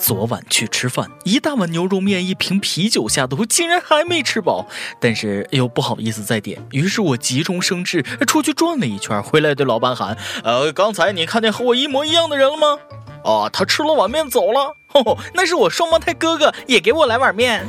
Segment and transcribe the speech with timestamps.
[0.00, 4.66] 昨晚去吃饭，一大碗牛肉面，一瓶啤酒下肚，竟然还没吃饱，
[4.98, 12.78] 但是又不好意思再点，于是我急中生智，出去转了一圈，回来对老板喊：“呃，刚才你看见和我一模一样的人了吗
[13.22, 14.74] ？”“哦，他吃了碗面走了。
[14.88, 17.66] ”“吼，那是我双胞胎哥哥，也给我来碗面。”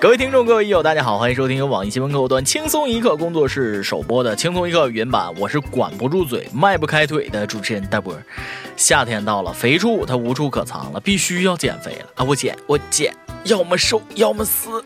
[0.00, 5.30] 各位听众，各位友，大家好，欢迎收听由网易新闻客户端轻松一刻工作室首播的轻松一刻原版。
[5.38, 8.16] 我是管不住嘴、迈不开腿的主持人大波。
[8.78, 12.24] 夏天到了，肥畜它无处可藏了，必须要减肥了啊！
[12.24, 14.82] 我减，我减，要么瘦，要么死。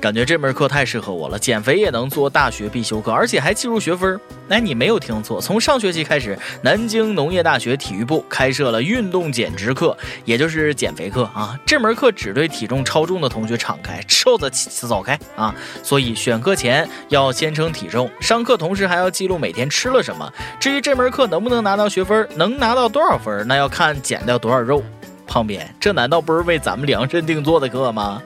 [0.00, 4.18] 感觉这门课太适合我了，减肥也能做大学必修课，而且还计入学分。
[4.48, 11.54] 哎，你没有听错，从上学期开始，南京农业大学体育部开设了运动减脂课，也就是减肥课啊。
[11.66, 15.54] 这门课只对体重超重的同学敞开，瘦的走开啊！
[15.82, 20.32] 所以选课前要先称体重，上课同时还要记录每天吃了什么。
[20.58, 24.82] 至于这门课能不能拿到学分，能拿到多少分，那要看减掉多少肉。
[25.26, 28.20] 胖编，这难道不是为咱们量身定做的课吗？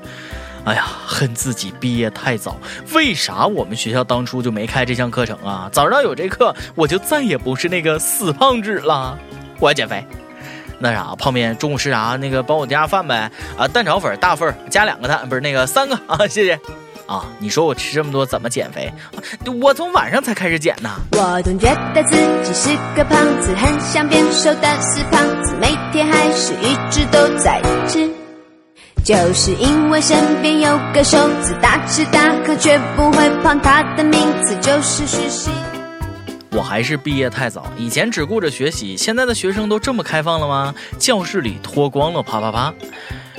[0.64, 2.56] 哎呀，恨自己毕业太早，
[2.94, 5.68] 为啥我们学校当初就没开这项课程啊？
[5.70, 9.18] 早知道有这课，我就再也不是那个死胖子了。
[9.60, 10.02] 我要减肥，
[10.78, 12.16] 那啥，泡面中午吃啥？
[12.18, 13.30] 那个帮我加饭呗。
[13.58, 16.58] 啊，蛋炒粉大份，加两个蛋，不是那个三个啊，谢谢。
[17.06, 18.90] 啊，你说我吃这么多怎么减肥？
[19.60, 20.90] 我从晚上才开始减呢。
[21.12, 28.23] 我总觉得自己是个胖子，很想变瘦的死胖子，每天还是一直都在吃。
[29.05, 35.50] 就是因为身边有个瘦子，大吃大喝却不会胖，他的名字就是徐熙。
[36.52, 40.75] 我还是毕业太早，以前只顾着学习，现在的学生都这么开放了吗？
[40.98, 42.72] 教室里脱光了，啪啪啪！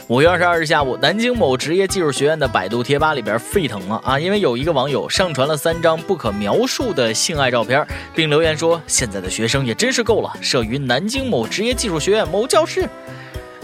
[0.06, 12.88] 五月二十二日下午，南京某职业技术学院的百度贴吧里边沸腾了啊，因为有一个网友上传了三张不可描述的性爱照片，并留言说：“现在的学生也真是够了，设于南京某职业技术学院某教室。”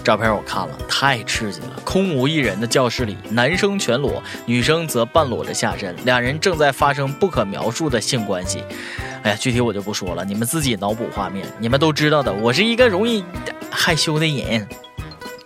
[0.03, 1.79] 照片我看了，太刺激了！
[1.83, 8.63] 空无一人的教室里，男生全裸，女生则半裸着下身，两人正在发生不可描述的性关系。
[9.23, 11.45] 哎呀，具体我就不说了，你们自己脑补画面。
[11.59, 13.23] 你们都知道的，我是一个容易
[13.69, 14.67] 害羞的人，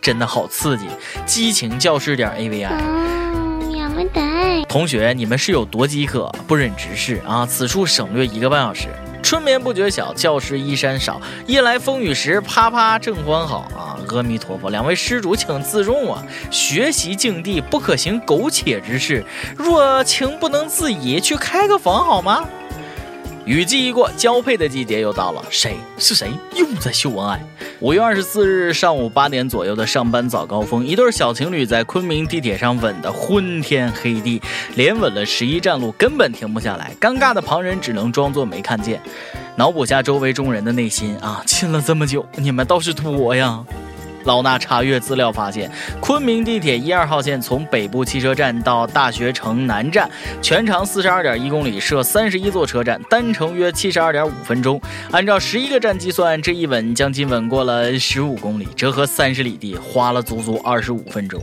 [0.02, 0.86] 真的好刺激！
[1.26, 3.06] 激情教室点 A V I。
[4.68, 7.46] 同学，你们是有多饥渴，不忍直视啊！
[7.46, 8.88] 此处省略一个半小时。
[9.22, 11.22] 春眠不觉晓，教室衣衫少。
[11.48, 13.85] 夜来风雨时，啪啪正欢好啊！
[14.06, 16.24] 阿弥陀佛，两位施主请自重啊！
[16.52, 19.24] 学习境地不可行苟且之事，
[19.58, 22.46] 若情不能自已，去开个房好吗？
[23.46, 25.46] 雨季一过，交配的季节又到了。
[25.52, 26.32] 谁是谁？
[26.56, 27.40] 又在秀恩爱。
[27.80, 34.42] 五月二十四日上午八点左右的上班早高峰，一对小情侣在昆明地铁上吻得昏天黑地，
[34.74, 36.92] 连吻了十一站路，根本停不下来。
[37.00, 39.00] 尴尬的旁人只能装作没看见。
[39.56, 43.64] 脑补下周围众人的内心啊，亲了这么久，你们倒是脱呀！
[44.26, 50.10] 老衲查阅资料发现，昆明地铁一二号线从北部汽车站到大学城南站，
[50.42, 54.82] 全长四十二点一公里，设三十一座车站，单程约七十二点五分钟。
[55.12, 61.42] 按照十一个站计算，这一吻将近吻过了十五公里，折合三十里地，花了足足二十五分钟。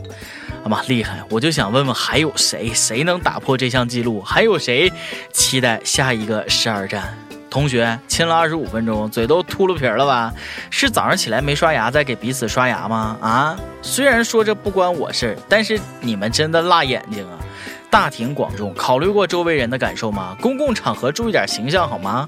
[0.65, 1.21] 啊妈，厉害！
[1.29, 2.71] 我就想问问，还有谁？
[2.73, 4.23] 谁能打破这项记录？
[4.23, 4.93] 还有谁
[5.33, 7.17] 期待下一个十二站？
[7.53, 10.33] 同学亲了二十五分钟，嘴都秃噜皮了吧？
[10.71, 13.19] 是早上起来没刷牙，在给彼此刷牙吗？
[13.21, 13.55] 啊！
[13.83, 17.37] 虽然说这不关我事儿，但是你们真的辣眼睛啊！
[17.91, 20.35] 大庭广众，考虑过周围人的感受吗？
[20.41, 22.27] 公共场合注意点形象好吗？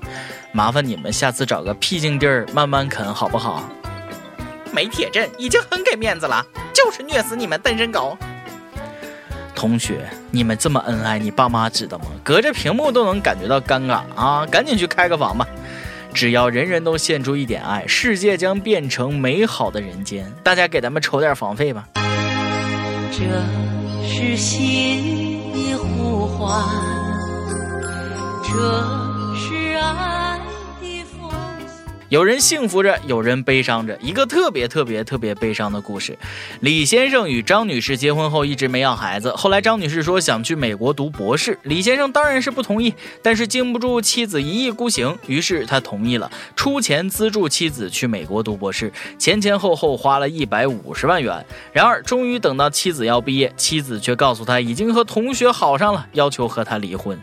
[0.53, 3.65] 麻烦你们下次找个僻静地儿慢慢啃好不好？
[4.73, 8.15] 没铁证已经很给面子了，就是虐死你们单身狗！
[9.65, 12.05] 同学，你们这么恩爱，你爸妈知道吗？
[12.23, 14.45] 隔着屏幕都能感觉到尴尬啊！
[14.51, 15.49] 赶紧去开个房吧！
[16.13, 20.31] 只要人人都献出一点爱，世界将变成美好的人间。
[20.43, 21.89] 大家给咱们筹点房费吧。
[23.11, 23.25] 这
[24.07, 26.63] 是心的呼唤，
[28.43, 28.53] 这
[29.35, 30.24] 是爱。
[32.15, 33.99] 有人幸福着，有人悲伤着。
[34.01, 36.17] 一个特别特别特别悲伤的故事：
[36.61, 51.45] 李先生与张女士结婚后一直没要孩子，后来张女士说想去美国读博士，李先生当然是不同意，但是经不住妻子一意孤行，于是他同意了，出钱资助妻子去美国读博士，前前后后花了一百五十万元。
[51.73, 57.19] 然而，终于等到妻子要毕业，妻子却告诉他已经和同学好上了，要求和他离婚。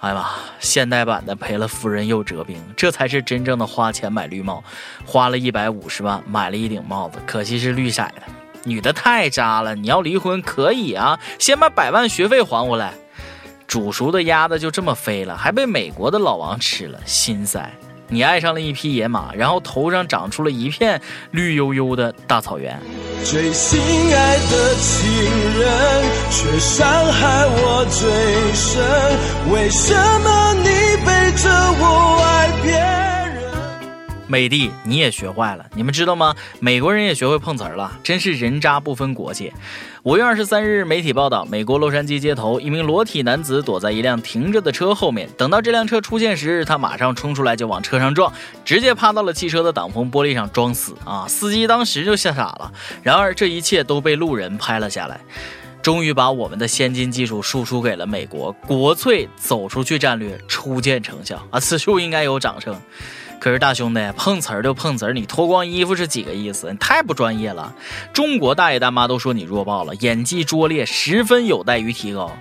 [0.00, 0.28] 哎呀妈！
[0.60, 4.62] 现代版的赔了夫人又折兵，这才是真正的花钱买绿帽，
[5.04, 8.22] 花了一百五十万买了一顶帽子，可惜是绿色的。
[8.64, 12.94] 女的太渣了，你要离婚可以啊，先把百万学费还回来。
[13.66, 17.70] 煮熟的鸭子就这么飞了，还被美国的老王吃了，心塞。
[18.10, 21.00] 你爱上了一匹野马，然后头上长出了一片
[21.30, 22.80] 绿油油的大草原。
[23.24, 25.04] 最心爱的情
[25.58, 25.68] 人，
[26.30, 28.00] 却伤害我最
[28.54, 28.82] 深。
[29.52, 30.68] 为什么你
[31.04, 31.50] 背着
[31.80, 31.84] 我
[32.24, 32.37] 爱？
[34.28, 36.36] 美帝，你也学坏了，你们知道吗？
[36.60, 39.50] 美国人也学会碰瓷儿了，真是人渣不分国界。
[40.02, 48.30] 五月二十三日，媒体报道，美国洛杉矶街头，一名裸体男子躲在一辆停着的车后面，等到这辆车出现时，他马上冲出来就往车上撞，
[48.66, 51.26] 直接趴到了汽车的挡风玻璃上装死啊！
[51.26, 52.70] 司机当时就吓傻了。
[53.02, 55.18] 然而这一切都被路人拍了下来，
[55.80, 61.58] 终于把我们的先进技术输出给了美国，国粹走出去战略初见成效啊！
[61.58, 62.78] 此处应该有掌声。
[63.40, 66.70] 可是大兄弟碰瓷儿就碰瓷儿，你脱光衣服是几个意思？
[66.70, 67.72] 你太不专业了！
[68.12, 72.32] 中国大爷大妈都说你弱爆了，演技拙劣，十分有待于提高。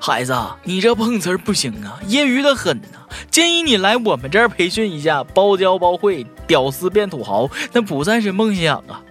[0.00, 0.34] 孩子，
[0.64, 3.06] 你这碰瓷儿不行啊，业余的很呐！
[3.30, 9.02] 建议你来我们这儿培训一下，包教包会，屌丝变土豪，那不再是梦想啊！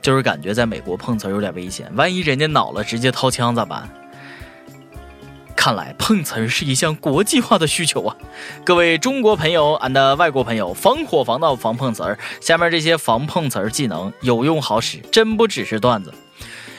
[0.00, 3.86] 就是感觉在美国碰瓷儿有点危险，万一人家恼了，直接掏枪咋办？
[5.64, 8.14] 看来碰瓷儿是一项国际化的需求啊！
[8.66, 16.12] 各位中国朋友，and 外国朋友，防火防盗防碰瓷儿，下面这些防碰瓷儿技能有用好使，真不只是段子。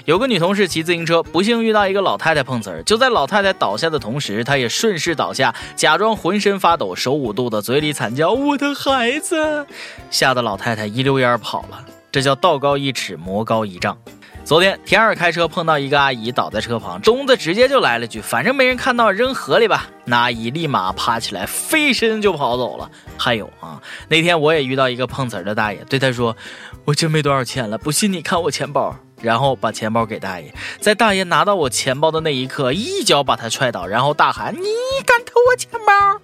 [0.06, 9.66] 有个女同事骑自行车，不幸遇到一个老太太碰瓷儿，就在老太太倒下的同时，她也顺势倒下，假装浑身发抖，手捂肚子，嘴里惨叫：“我的孩子！”
[10.12, 11.84] 吓得老太太一溜烟跑了。
[12.12, 13.98] 这叫道高一尺，魔高一丈。
[14.46, 22.92] 昨天田二开车碰到一个阿姨倒在车旁，东子直接就来了句：“反正没人看到，扔河里吧。”那阿姨立马爬起来，飞身就跑走了。
[23.18, 26.38] 还有啊，那天我也遇到一个碰瓷儿的大爷，对他说
[26.86, 34.68] ：“我真没多少钱了，不信你看我钱包。”然后把钱包给大爷，在大爷拿到我钱包的那一刻，一脚把他踹倒，然后大喊：“你
[35.08, 36.22] 敢偷我钱包？”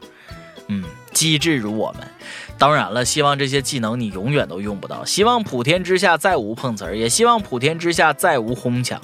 [0.69, 2.07] 嗯，机智如我们。
[2.61, 5.03] 当然了，希望这些技能你永远都用不到。
[5.03, 9.01] 希望普天之下再无碰瓷儿，也希望普天之下再无哄抢。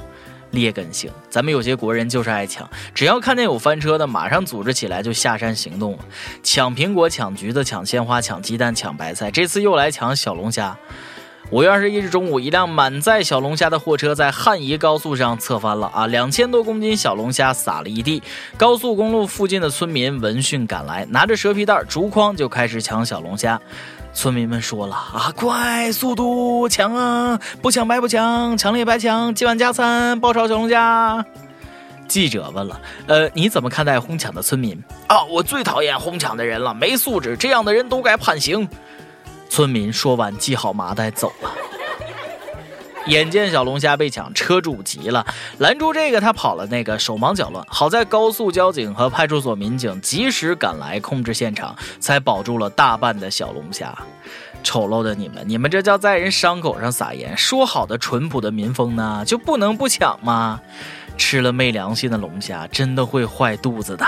[0.51, 5.99] 劣根性，咱们有些国人就是爱抢，只要看见有翻车的，马上组织起来就下山行动了，
[6.43, 10.77] 抢苹果、抢橘子、抢鲜花、抢鸡蛋、抢白菜，这次又来抢小龙虾。
[11.49, 16.05] 五月二十一日中午，一辆满载小龙虾的货车在汉宜高速上侧翻了啊！
[16.05, 18.21] 两千多公斤小龙虾撒了一地。
[18.57, 23.57] 高速公路附近的村民闻讯赶来，拿着蛇皮袋、竹筐就开始抢小龙虾。
[24.11, 31.25] 村民们说了啊，快速度抢啊，不抢白不抢，抢了也白抢，今晚加餐，爆炒小龙虾。
[32.09, 34.77] 记者问了，呃，你怎么看待哄抢的村民
[35.07, 35.23] 啊？
[35.29, 38.67] 我最讨厌哄抢的人了，没素质，这样的人都该判刑。
[39.57, 41.49] 村民说完，系好麻袋走了。
[43.07, 45.25] 眼见小龙虾被抢，车主急了，
[45.57, 47.65] 拦住这个他跑了那个，手忙脚乱。
[47.67, 53.97] 好在高速交警和派出所民警及时赶来控制现场，才保住了大半的小龙虾。
[54.61, 57.35] 丑陋的你们，你们这叫在人伤口上撒盐。
[57.35, 60.61] 说好的淳朴的民风呢，就不能不抢吗？
[61.17, 64.05] 吃了没良心的龙虾，真的会坏肚子的。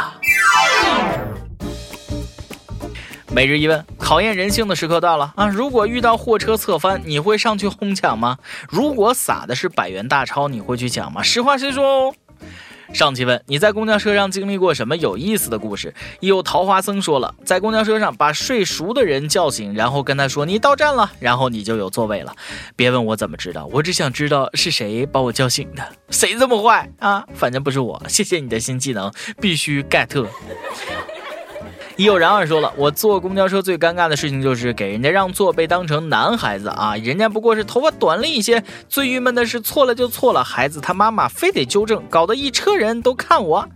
[3.32, 5.48] 每日一问，考验人性的时刻到了啊！
[5.48, 8.40] 如果遇到货车侧翻，你会上去哄抢吗？
[8.68, 11.22] 如果撒的是百元大钞，你会去抢吗？
[11.22, 12.14] 实话实说哦。
[12.92, 15.94] 上期问你在公交车上经历过什么有意思的故事？
[16.22, 22.36] 有桃花僧说了，在公交车上把睡熟的人叫醒，然后跟他说你到站了，然后你就有座位了。
[22.76, 25.88] 别问我怎么知道，我只想知道是谁把我叫醒的。
[26.10, 27.24] 谁这么坏啊？
[27.36, 28.02] 反正不是我。
[28.10, 30.26] 谢谢你的新技能，必须 get。
[32.00, 38.64] 已有然二说了，我坐公交车最尴尬的事情就是给人家让座被当成男孩子啊，人家不过是头发短了一些。
[38.88, 43.68] 最郁闷的是错了就错了，孩子他妈妈非得纠正，搞得一车人都看我。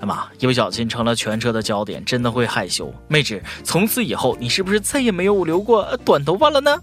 [0.00, 0.24] 哎妈！
[0.38, 2.90] 一不小心成了全车的焦点，真的会害羞。
[3.06, 6.74] 妹纸，从此以后你是不是再也没有留过短头发了呢？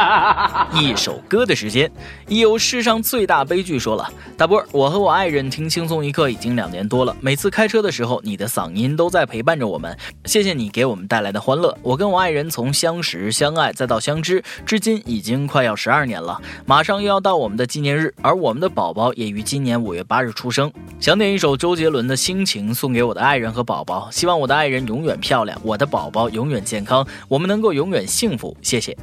[0.72, 1.90] 一首歌的时间，
[2.28, 9.94] 有世上最大悲剧说了，大波，我和我爱人听轻松一刻已经两年多了，每次开车的时候，你的嗓音都在陪伴着我们。
[10.24, 11.76] 谢谢你给我们带来的欢乐。
[11.82, 20.72] 我跟我爱人从相识、相爱再到相知，至今已经快要十二年了，马上又要到我们的纪念日，而我们的宝宝也于今年五月八日出生。
[20.98, 22.45] 想点一首周杰伦的心。
[22.46, 28.56] 情送给我的爱人和宝宝，希望我的爱人永远漂亮，我的宝宝永远健康，我们能够永远幸福。
[28.62, 28.96] 谢谢。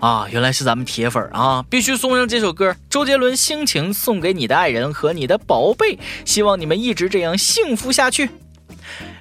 [0.00, 8.30] 啊，原来是咱们铁粉啊，必须送上这首歌，周杰伦《心情》送给你的爱人和你的宝贝，希望你们一直这样幸福下去。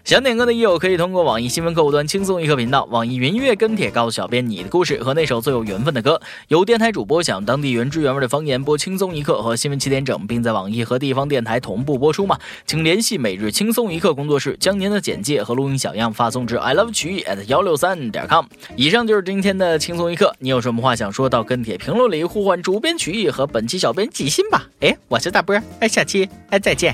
[0.07, 6.21] 想点歌的益友可以通过网易新闻客户端轻松一刻频道、网易云音乐跟帖告诉小编你的故事和那首最有缘分的歌。
[6.47, 12.39] 有电台主播想当地原汁原味的方言播轻松一刻和新闻七点整，并在网易和地方电台同步播出吗？
[12.65, 18.45] 请联系每日轻松一刻工作室，将您的简介和录音小样发送至 i love 曲艺 at 幺六三点 com。
[18.77, 24.69] 以上就是今天的轻松一刻，你有什么话想说到跟帖评论里呼唤主编曲艺和本期小编几心吧。
[24.79, 26.93] 哎，我是大波，哎，下期哎再见。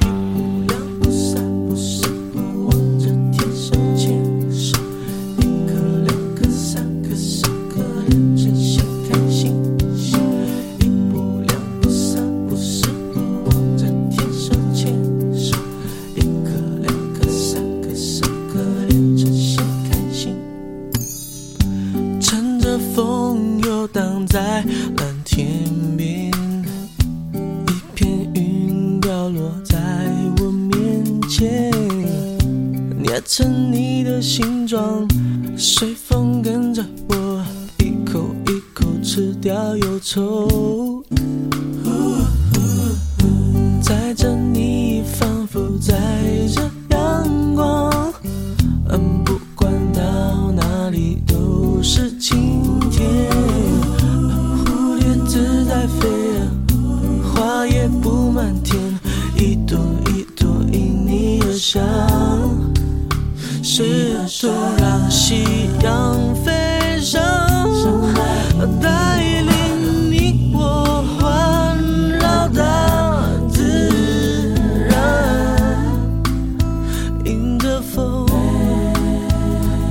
[33.21, 35.07] 成你的形状，
[35.57, 37.45] 随风跟着我，
[37.79, 40.92] 一口一口吃掉忧愁。
[65.25, 67.23] 夕阳飞上，
[68.81, 71.79] 带领你我环
[72.19, 74.53] 绕大自
[74.89, 74.93] 然，
[77.23, 78.27] 迎着风，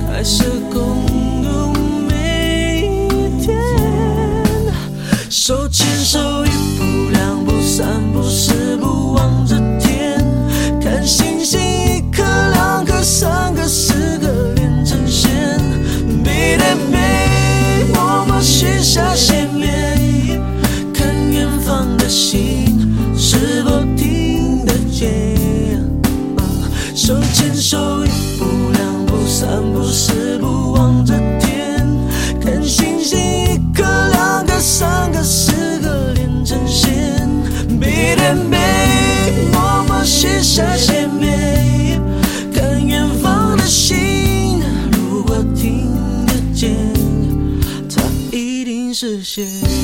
[0.07, 1.03] 开始共
[1.41, 1.73] 度
[2.07, 3.57] 每一天，
[5.31, 9.59] 手牵手，一步两步三步四步望着
[18.93, 19.42] 这是
[49.23, 49.82] 谢谢。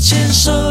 [0.00, 0.69] 牵手。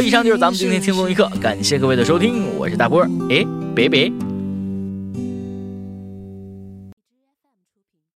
[0.00, 4.29] 以上就是咱们今天轻松一刻，感谢各位的收听，我是大波儿，哎，别别。